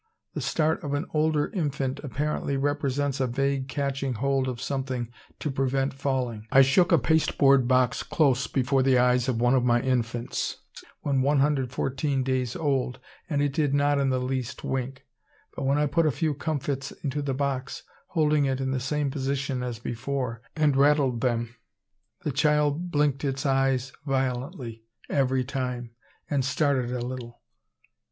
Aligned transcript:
The 0.33 0.41
start 0.41 0.83
of 0.83 0.95
an 0.95 1.05
older 1.13 1.49
infant 1.49 1.99
apparently 1.99 2.57
represents 2.57 3.19
a 3.19 3.27
vague 3.27 3.67
catching 3.67 4.15
hold 4.15 4.47
of 4.47 4.59
something 4.59 5.09
to 5.37 5.51
prevent 5.51 5.93
falling. 5.93 6.47
I 6.51 6.63
shook 6.63 6.91
a 6.91 6.97
pasteboard 6.97 7.67
box 7.67 8.01
close 8.01 8.47
before 8.47 8.81
the 8.81 8.97
eyes 8.97 9.27
of 9.29 9.39
one 9.39 9.53
of 9.53 9.63
my 9.63 9.79
infants, 9.79 10.57
when 11.01 11.21
114 11.21 12.23
days 12.23 12.55
old, 12.55 12.97
and 13.29 13.43
it 13.43 13.53
did 13.53 13.75
not 13.75 13.99
in 13.99 14.09
the 14.09 14.17
least 14.19 14.63
wink; 14.63 15.05
but 15.55 15.65
when 15.65 15.77
I 15.77 15.85
put 15.85 16.07
a 16.07 16.11
few 16.11 16.33
comfits 16.33 16.91
into 17.03 17.21
the 17.21 17.35
box, 17.35 17.83
holding 18.07 18.45
it 18.45 18.59
in 18.59 18.71
the 18.71 18.79
same 18.79 19.11
position 19.11 19.61
as 19.61 19.77
before, 19.77 20.41
and 20.55 20.75
rattled 20.75 21.21
them, 21.21 21.55
the 22.23 22.31
child 22.31 22.89
blinked 22.89 23.23
its 23.23 23.45
eyes 23.45 23.93
violently 24.07 24.83
every 25.11 25.43
time, 25.43 25.91
and 26.27 26.43
started 26.43 26.91
a 26.91 27.05
little. 27.05 27.41